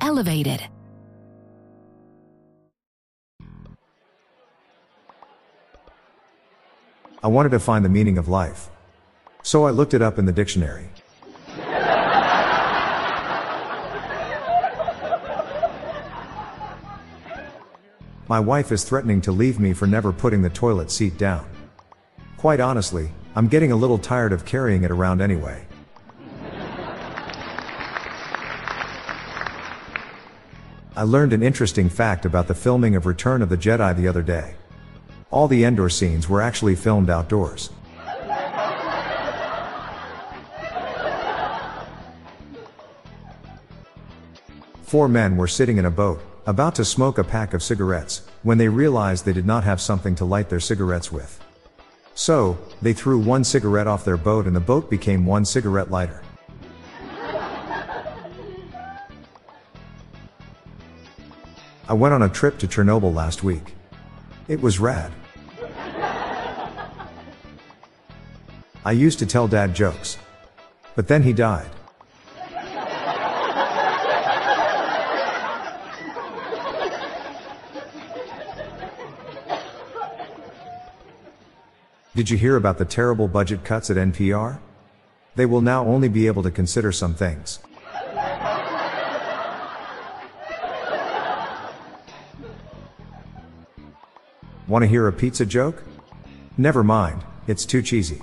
[0.00, 0.66] elevated.
[7.22, 8.70] I wanted to find the meaning of life.
[9.42, 10.88] So I looked it up in the dictionary.
[18.28, 21.48] My wife is threatening to leave me for never putting the toilet seat down.
[22.36, 25.67] Quite honestly, I'm getting a little tired of carrying it around anyway.
[30.98, 34.20] I learned an interesting fact about the filming of Return of the Jedi the other
[34.20, 34.54] day.
[35.30, 37.70] All the Endor scenes were actually filmed outdoors.
[44.82, 48.58] Four men were sitting in a boat, about to smoke a pack of cigarettes, when
[48.58, 51.40] they realized they did not have something to light their cigarettes with.
[52.16, 56.24] So, they threw one cigarette off their boat and the boat became one cigarette lighter.
[61.88, 63.74] I went on a trip to Chernobyl last week.
[64.46, 65.10] It was rad.
[68.84, 70.18] I used to tell dad jokes.
[70.94, 71.70] But then he died.
[82.14, 84.58] Did you hear about the terrible budget cuts at NPR?
[85.36, 87.60] They will now only be able to consider some things.
[94.68, 95.82] Want to hear a pizza joke?
[96.58, 98.20] Never mind, it's too cheesy.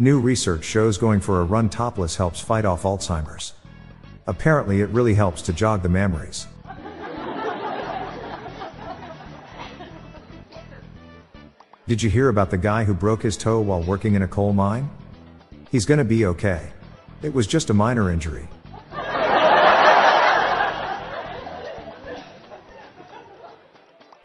[0.00, 3.52] New research shows going for a run topless helps fight off Alzheimer's.
[4.26, 6.48] Apparently, it really helps to jog the memories.
[11.86, 14.52] Did you hear about the guy who broke his toe while working in a coal
[14.52, 14.90] mine?
[15.70, 16.72] He's gonna be okay.
[17.22, 18.48] It was just a minor injury.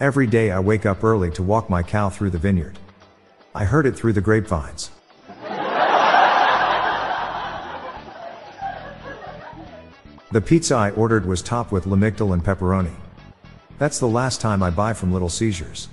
[0.04, 2.78] Every day I wake up early to walk my cow through the vineyard.
[3.56, 4.92] I heard it through the grapevines.
[10.34, 12.92] The pizza I ordered was topped with lamictal and pepperoni.
[13.78, 15.88] That's the last time I buy from Little Seizures.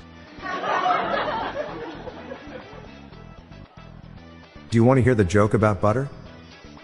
[4.70, 6.08] Do you want to hear the joke about butter?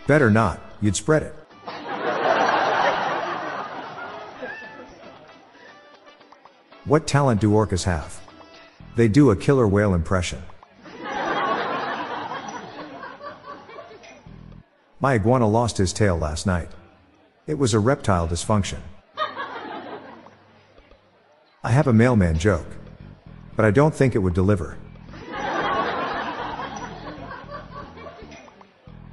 [0.06, 1.46] Better not, you'd spread it.
[6.86, 8.20] What talent do orcas have?
[8.94, 10.41] They do a killer whale impression.
[15.00, 16.68] My iguana lost his tail last night.
[17.48, 18.78] It was a reptile dysfunction.
[21.65, 22.68] I have a mailman joke.
[23.56, 24.78] But I don't think it would deliver.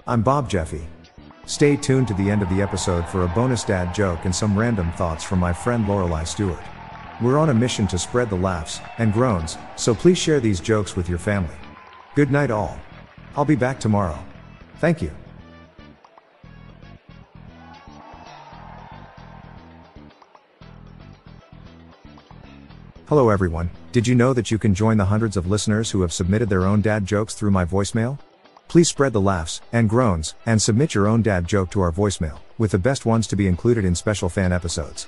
[0.05, 0.85] I'm Bob Jeffy.
[1.47, 4.55] Stay tuned to the end of the episode for a bonus dad joke and some
[4.57, 6.63] random thoughts from my friend Lorelei Stewart.
[7.23, 10.97] We're on a mission to spread the laughs and groans, so please share these jokes
[10.97, 11.55] with your family.
[12.15, 12.77] Good night, all.
[13.37, 14.19] I'll be back tomorrow.
[14.79, 15.09] Thank you.
[23.07, 23.69] Hello, everyone.
[23.93, 26.65] Did you know that you can join the hundreds of listeners who have submitted their
[26.65, 28.19] own dad jokes through my voicemail?
[28.67, 32.39] Please spread the laughs and groans and submit your own dad joke to our voicemail,
[32.57, 35.07] with the best ones to be included in special fan episodes.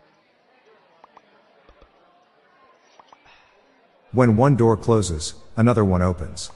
[4.13, 6.51] When one door closes, another one opens.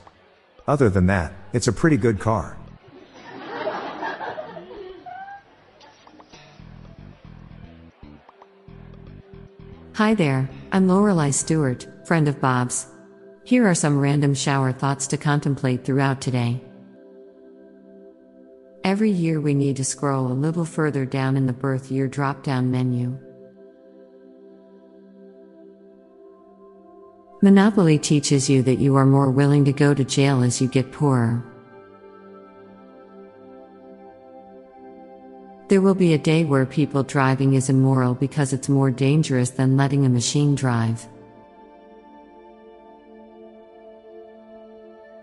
[0.67, 2.57] Other than that, it's a pretty good car.
[9.93, 12.87] Hi there, I'm Lorelei Stewart, friend of Bob's.
[13.45, 16.61] Here are some random shower thoughts to contemplate throughout today.
[18.83, 22.43] Every year we need to scroll a little further down in the birth year drop
[22.43, 23.17] down menu.
[27.41, 30.91] Monopoly teaches you that you are more willing to go to jail as you get
[30.91, 31.43] poorer.
[35.67, 39.75] There will be a day where people driving is immoral because it's more dangerous than
[39.75, 41.07] letting a machine drive.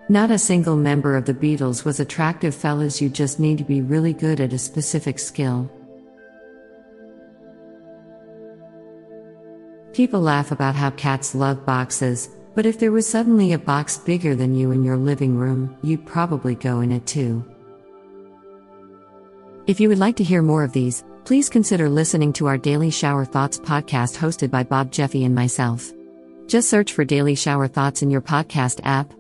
[0.09, 3.81] Not a single member of the Beatles was attractive fellas, you just need to be
[3.81, 5.71] really good at a specific skill.
[9.93, 14.35] People laugh about how cats love boxes, but if there was suddenly a box bigger
[14.35, 17.45] than you in your living room, you'd probably go in it too.
[19.67, 22.91] If you would like to hear more of these, please consider listening to our Daily
[22.91, 25.93] Shower Thoughts podcast hosted by Bob Jeffy and myself.
[26.47, 29.13] Just search for Daily Shower Thoughts in your podcast app.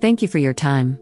[0.00, 1.01] Thank you for your time.